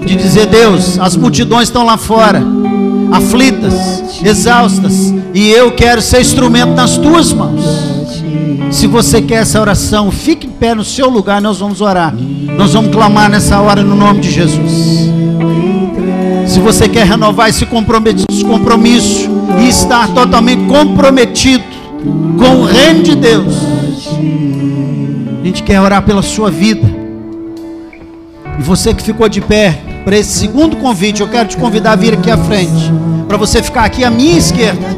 [0.05, 2.41] De dizer, Deus, as multidões estão lá fora,
[3.13, 3.73] aflitas,
[4.25, 7.61] exaustas, e eu quero ser instrumento nas tuas mãos.
[8.71, 12.11] Se você quer essa oração, fique em pé no seu lugar, nós vamos orar.
[12.57, 15.11] Nós vamos clamar nessa hora no nome de Jesus.
[16.47, 18.27] Se você quer renovar esse compromisso
[19.61, 21.63] e estar totalmente comprometido
[22.37, 23.53] com o reino de Deus,
[25.39, 26.87] a gente quer orar pela sua vida.
[28.59, 31.95] E você que ficou de pé para esse segundo convite, eu quero te convidar a
[31.95, 32.91] vir aqui à frente,
[33.27, 34.95] para você ficar aqui à minha esquerda.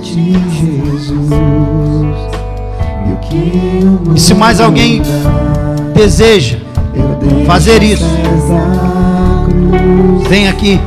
[4.16, 5.01] E se mais alguém
[5.93, 6.58] deseja
[7.45, 8.06] fazer isso,
[10.30, 10.80] vem aqui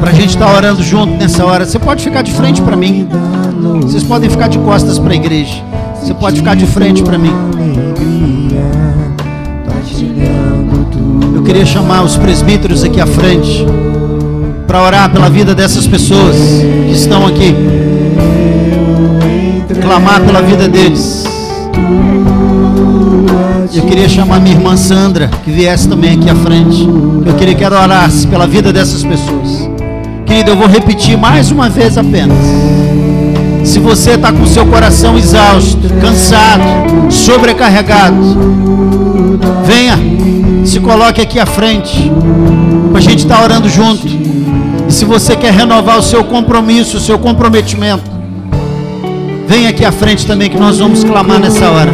[0.00, 1.64] para a gente estar orando junto nessa hora.
[1.64, 3.08] Você pode ficar de frente para mim.
[3.82, 5.62] Vocês podem ficar de costas para a igreja.
[6.00, 7.32] Você pode ficar de frente para mim.
[11.46, 13.64] Queria chamar os presbíteros aqui à frente
[14.66, 17.54] para orar pela vida dessas pessoas que estão aqui,
[19.80, 21.24] clamar pela vida deles.
[23.72, 26.82] Eu queria chamar minha irmã Sandra que viesse também aqui à frente.
[27.24, 29.70] Eu queria que ela orasse pela vida dessas pessoas.
[30.26, 32.38] Querido, eu vou repetir mais uma vez apenas.
[33.62, 36.64] Se você está com seu coração exausto, cansado,
[37.08, 38.16] sobrecarregado,
[39.64, 39.96] venha,
[40.66, 42.10] se coloque aqui à frente,
[42.94, 44.06] a gente estar orando junto.
[44.06, 48.10] E se você quer renovar o seu compromisso, o seu comprometimento,
[49.46, 51.92] venha aqui à frente também que nós vamos clamar nessa hora.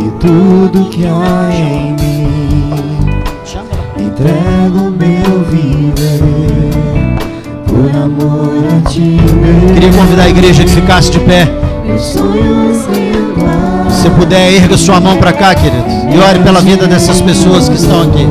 [0.00, 2.92] E tudo que há em mim,
[3.98, 7.18] entrego meu viver
[7.66, 9.16] por amor a ti,
[9.74, 11.48] Queria convidar a igreja que ficasse de pé.
[11.84, 12.97] meus sonhos.
[13.98, 15.84] Se puder, erga sua mão para cá, querido,
[16.14, 18.24] e ore pela vida dessas pessoas que estão aqui.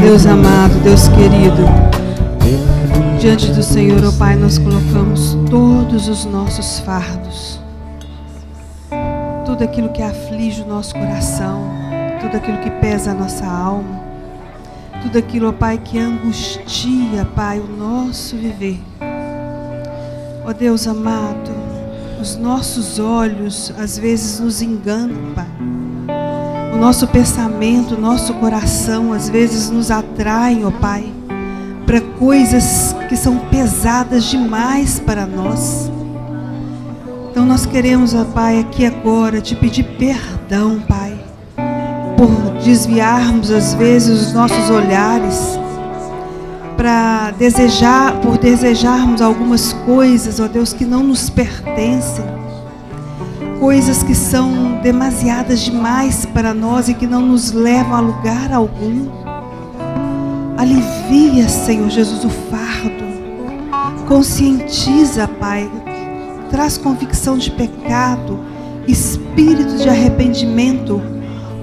[0.00, 1.62] Deus amado, Deus querido,
[3.20, 7.60] diante do Senhor, ó Pai, nós colocamos todos os nossos fardos,
[9.44, 11.64] tudo aquilo que aflige o nosso coração,
[12.22, 14.00] tudo aquilo que pesa a nossa alma,
[15.02, 18.80] tudo aquilo, ó Pai, que angustia, Pai, o nosso viver.
[20.46, 21.59] Ó Deus amado,
[22.20, 25.48] os nossos olhos às vezes nos enganam, Pai.
[26.74, 31.10] O nosso pensamento, o nosso coração às vezes nos atraem, ó Pai,
[31.86, 35.90] para coisas que são pesadas demais para nós.
[37.30, 41.18] Então nós queremos, ó Pai, aqui agora te pedir perdão, Pai,
[42.16, 45.59] por desviarmos às vezes os nossos olhares
[46.80, 52.24] para desejar, por desejarmos algumas coisas, ó Deus, que não nos pertencem
[53.58, 59.10] coisas que são demasiadas demais para nós e que não nos levam a lugar algum.
[60.56, 63.04] Alivia, Senhor Jesus, o fardo.
[64.08, 65.70] Conscientiza, Pai.
[66.48, 68.40] Traz convicção de pecado,
[68.88, 71.02] espírito de arrependimento,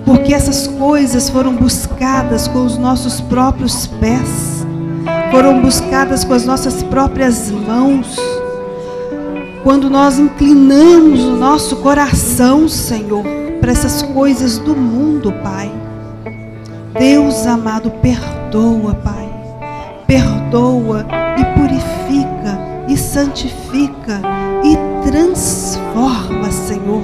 [0.05, 4.57] porque essas coisas foram buscadas com os nossos próprios pés,
[5.32, 8.17] foram buscadas com as nossas próprias mãos
[9.67, 13.23] quando nós inclinamos o nosso coração, Senhor,
[13.59, 15.69] para essas coisas do mundo, Pai.
[16.97, 19.30] Deus amado, perdoa, Pai.
[20.07, 21.05] Perdoa
[21.38, 22.57] e purifica
[22.88, 24.21] e santifica
[24.63, 27.01] e transforma, Senhor.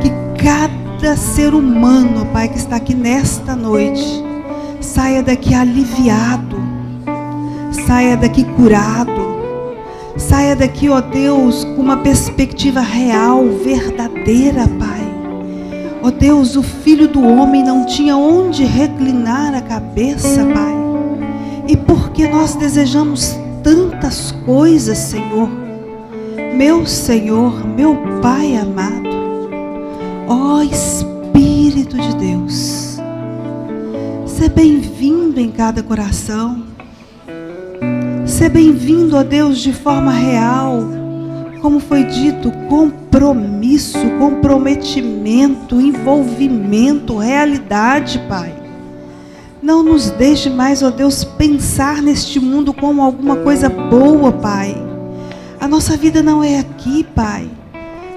[0.00, 0.10] Que
[0.42, 4.24] cada ser humano, Pai, que está aqui nesta noite,
[4.80, 6.79] saia daqui aliviado,
[7.90, 9.40] saia daqui curado
[10.16, 15.00] Saia daqui, ó Deus, com uma perspectiva real, verdadeira, Pai.
[16.02, 20.74] Ó Deus, o filho do homem não tinha onde reclinar a cabeça, Pai.
[21.66, 25.48] E porque nós desejamos tantas coisas, Senhor,
[26.54, 29.08] meu Senhor, meu Pai amado,
[30.28, 33.00] ó Espírito de Deus,
[34.26, 36.69] seja bem-vindo em cada coração.
[38.40, 40.88] Ser bem-vindo, ó Deus, de forma real.
[41.60, 48.54] Como foi dito, compromisso, comprometimento, envolvimento, realidade, Pai.
[49.60, 54.74] Não nos deixe mais, ó Deus, pensar neste mundo como alguma coisa boa, Pai.
[55.60, 57.46] A nossa vida não é aqui, Pai.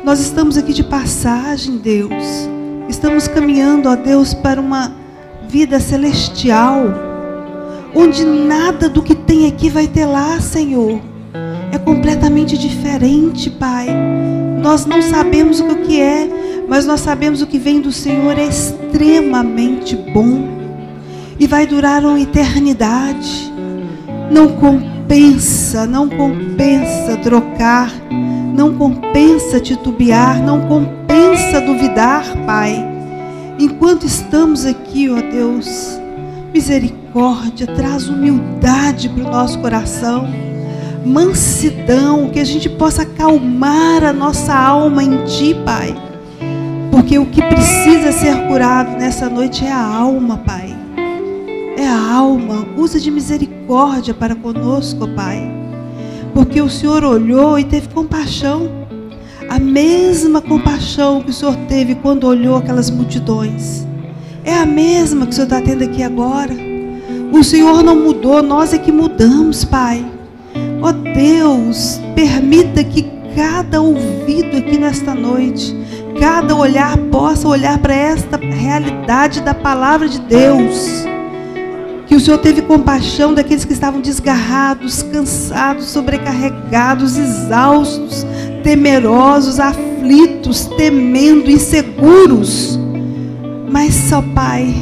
[0.06, 2.48] Nós estamos aqui de passagem, Deus.
[2.88, 4.90] Estamos caminhando, ó Deus, para uma
[5.50, 7.12] vida celestial,
[7.96, 11.00] onde nada do que tem aqui vai ter lá, Senhor.
[11.72, 13.88] É completamente diferente, Pai.
[14.62, 16.30] Nós não sabemos o que é,
[16.68, 20.48] mas nós sabemos o que vem do Senhor é extremamente bom
[21.40, 23.52] e vai durar uma eternidade.
[24.32, 27.92] Não compensa, não compensa trocar,
[28.56, 32.74] não compensa titubear, não compensa duvidar, Pai.
[33.60, 36.00] Enquanto estamos aqui, ó Deus,
[36.54, 37.03] misericórdia,
[37.76, 40.28] traz humildade para o nosso coração,
[41.06, 45.96] mansidão, que a gente possa acalmar a nossa alma em Ti, Pai.
[46.92, 50.84] Porque o que precisa ser curado nessa noite é a alma, Pai
[51.84, 52.66] é a alma.
[52.78, 55.52] Usa de misericórdia para conosco, Pai.
[56.34, 58.70] Porque o Senhor olhou e teve compaixão.
[59.50, 63.86] A mesma compaixão que o Senhor teve quando olhou aquelas multidões.
[64.44, 66.73] É a mesma que o Senhor está tendo aqui agora.
[67.34, 70.06] O Senhor não mudou, nós é que mudamos, Pai.
[70.82, 73.06] Ó oh Deus, permita que
[73.36, 75.76] cada ouvido aqui nesta noite,
[76.20, 81.04] cada olhar possa olhar para esta realidade da palavra de Deus
[82.14, 88.24] que o Senhor teve compaixão daqueles que estavam desgarrados, cansados, sobrecarregados, exaustos,
[88.64, 92.80] temerosos, aflitos, temendo, inseguros.
[93.68, 94.76] Mas só, Pai,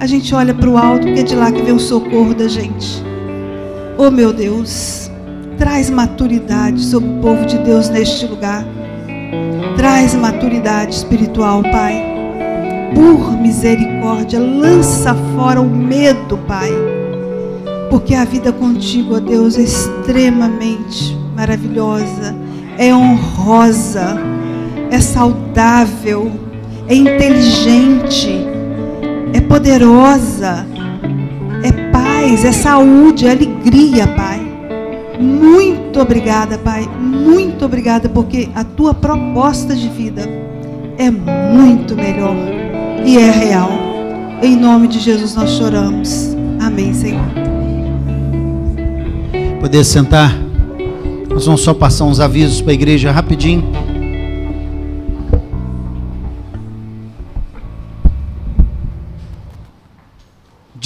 [0.00, 2.48] a gente olha para o alto, porque é de lá que vem o socorro da
[2.48, 3.04] gente.
[3.96, 5.10] Oh, meu Deus,
[5.56, 8.64] traz maturidade sobre o povo de Deus neste lugar.
[9.76, 12.10] Traz maturidade espiritual, Pai
[12.94, 16.70] por misericórdia, lança fora o medo, Pai.
[17.88, 22.34] Porque a vida contigo, ó Deus, é extremamente maravilhosa,
[22.78, 24.16] é honrosa,
[24.90, 26.30] é saudável,
[26.88, 28.46] é inteligente,
[29.32, 30.66] é poderosa,
[31.62, 34.40] é paz, é saúde, é alegria, Pai.
[35.20, 36.88] Muito obrigada, Pai.
[36.98, 40.22] Muito obrigada, porque a tua proposta de vida
[40.96, 42.34] é muito melhor
[43.04, 43.70] e é real.
[44.42, 46.34] Em nome de Jesus nós choramos.
[46.60, 47.24] Amém, Senhor.
[49.60, 50.34] Poder sentar.
[51.28, 53.62] Nós vamos só passar uns avisos para a igreja rapidinho.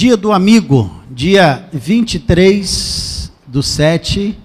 [0.05, 4.37] Dia do Amigo, dia 23 do 7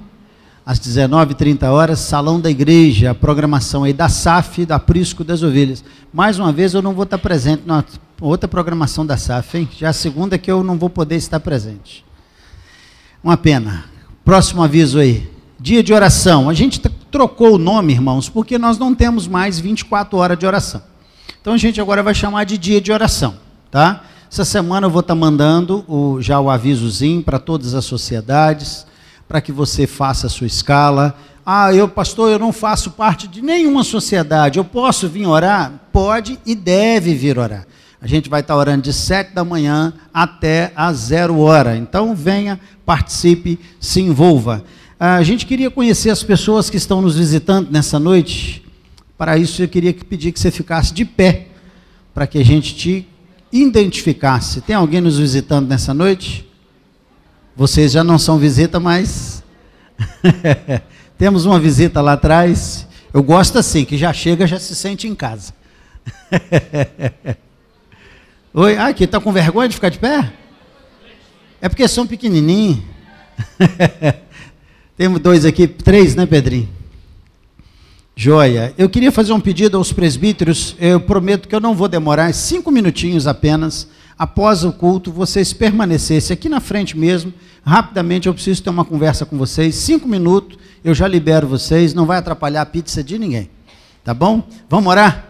[0.65, 5.85] às 19h30 horas, Salão da Igreja, a programação aí da SAF, da Prisco das Ovelhas.
[6.15, 7.85] Mais uma vez eu não vou estar presente na
[8.23, 9.69] outra programação da SAF, hein?
[9.77, 12.07] Já a segunda que eu não vou poder estar presente.
[13.23, 13.85] Uma pena.
[14.25, 15.31] Próximo aviso aí.
[15.61, 16.49] Dia de oração.
[16.49, 16.81] A gente
[17.11, 20.83] trocou o nome, irmãos, porque nós não temos mais 24 horas de oração.
[21.39, 23.35] Então a gente agora vai chamar de dia de oração,
[23.71, 24.05] tá?
[24.33, 28.87] Essa semana eu vou estar mandando o, já o avisozinho para todas as sociedades
[29.27, 31.19] para que você faça a sua escala.
[31.45, 34.57] Ah, eu, pastor, eu não faço parte de nenhuma sociedade.
[34.57, 35.73] Eu posso vir orar?
[35.93, 37.67] Pode e deve vir orar.
[38.01, 41.77] A gente vai estar orando de sete da manhã até a zero hora.
[41.77, 44.63] Então venha, participe, se envolva.
[44.99, 48.65] Ah, a gente queria conhecer as pessoas que estão nos visitando nessa noite.
[49.19, 51.49] Para isso eu queria pedir que você ficasse de pé,
[52.15, 53.10] para que a gente te
[53.53, 54.61] identificasse.
[54.61, 56.49] Tem alguém nos visitando nessa noite?
[57.57, 59.43] Vocês já não são visita, mas
[61.19, 62.87] temos uma visita lá atrás.
[63.13, 65.53] Eu gosto assim, que já chega, já se sente em casa.
[68.55, 70.33] Oi, ah, aqui está com vergonha de ficar de pé?
[71.61, 72.79] É porque são pequenininhos.
[74.97, 76.80] Temos dois aqui, três, né, Pedrinho?
[78.23, 78.75] Joia.
[78.77, 80.77] Eu queria fazer um pedido aos presbíteros.
[80.79, 86.35] Eu prometo que eu não vou demorar cinco minutinhos apenas após o culto, vocês permanecessem
[86.35, 87.33] aqui na frente mesmo.
[87.65, 89.75] Rapidamente, eu preciso ter uma conversa com vocês.
[89.75, 91.95] Cinco minutos, eu já libero vocês.
[91.95, 93.49] Não vai atrapalhar a pizza de ninguém.
[94.05, 94.47] Tá bom?
[94.69, 95.25] Vamos orar?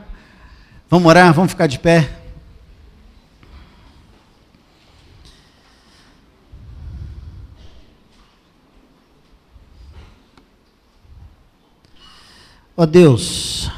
[0.90, 1.32] Vamos orar?
[1.32, 2.19] Vamos ficar de pé?
[12.80, 13.70] Ó oh Deus,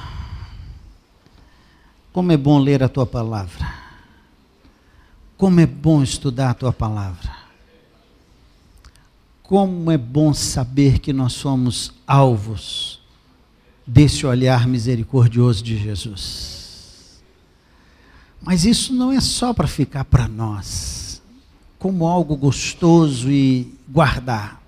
[2.13, 3.75] como é bom ler a tua palavra.
[5.37, 7.29] Como é bom estudar a tua palavra.
[9.43, 13.01] Como é bom saber que nós somos alvos
[13.85, 17.21] desse olhar misericordioso de Jesus.
[18.41, 21.21] Mas isso não é só para ficar para nós,
[21.77, 24.62] como algo gostoso e guardar.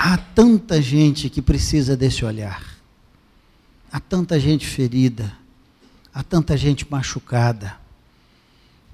[0.00, 2.62] Há tanta gente que precisa desse olhar.
[3.90, 5.36] Há tanta gente ferida.
[6.14, 7.76] Há tanta gente machucada.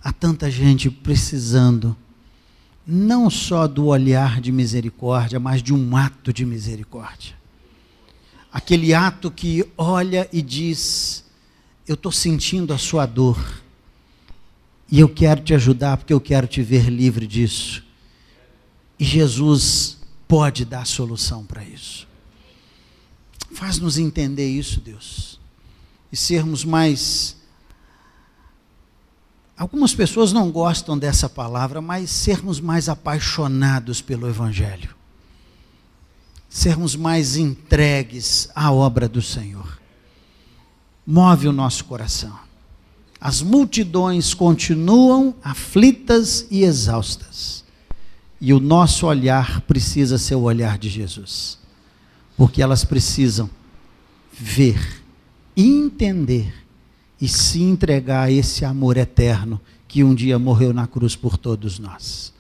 [0.03, 1.95] Há tanta gente precisando
[2.87, 7.35] não só do olhar de misericórdia, mas de um ato de misericórdia.
[8.51, 11.23] Aquele ato que olha e diz:
[11.87, 13.63] Eu estou sentindo a sua dor,
[14.91, 17.85] e eu quero te ajudar porque eu quero te ver livre disso.
[18.99, 19.99] E Jesus
[20.29, 22.07] pode dar solução para isso.
[23.53, 25.39] Faz-nos entender isso, Deus,
[26.11, 27.37] e sermos mais.
[29.57, 34.95] Algumas pessoas não gostam dessa palavra, mas sermos mais apaixonados pelo Evangelho,
[36.49, 39.81] sermos mais entregues à obra do Senhor.
[41.07, 42.37] Move o nosso coração.
[43.21, 47.64] As multidões continuam aflitas e exaustas
[48.47, 51.59] e o nosso olhar precisa ser o olhar de Jesus.
[52.37, 53.49] Porque elas precisam
[54.31, 55.03] ver,
[55.57, 56.53] entender
[57.19, 61.79] e se entregar a esse amor eterno que um dia morreu na cruz por todos
[61.79, 62.35] nós.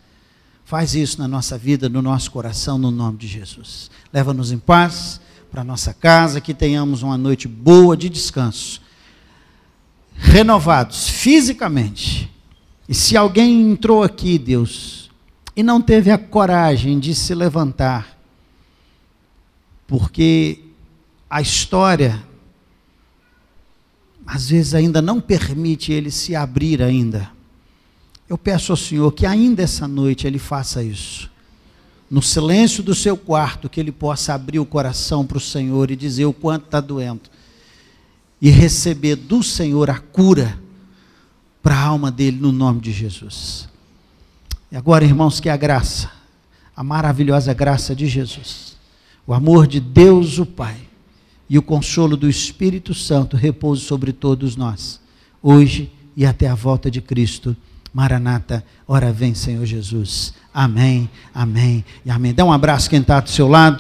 [0.67, 3.91] Faz isso na nossa vida, no nosso coração, no nome de Jesus.
[4.13, 8.83] Leva-nos em paz para nossa casa, que tenhamos uma noite boa de descanso,
[10.15, 12.31] renovados fisicamente.
[12.87, 15.04] E se alguém entrou aqui, Deus,
[15.57, 18.19] e não teve a coragem de se levantar,
[19.87, 20.61] porque
[21.29, 22.23] a história
[24.27, 27.31] às vezes ainda não permite ele se abrir ainda.
[28.29, 31.31] Eu peço ao Senhor que ainda essa noite ele faça isso.
[32.11, 35.97] No silêncio do seu quarto, que ele possa abrir o coração para o Senhor e
[35.97, 37.23] dizer o quanto está doendo.
[38.41, 40.59] E receber do Senhor a cura
[41.63, 43.69] para a alma dele no nome de Jesus.
[44.71, 46.11] E agora, irmãos, que a graça,
[46.77, 48.77] a maravilhosa graça de Jesus,
[49.27, 50.77] o amor de Deus o Pai
[51.49, 55.01] e o consolo do Espírito Santo repouse sobre todos nós,
[55.43, 57.57] hoje e até a volta de Cristo.
[57.93, 60.35] Maranata, ora vem, Senhor Jesus.
[60.53, 62.35] Amém, amém e amém.
[62.35, 63.73] Dá um abraço quem está do seu lado.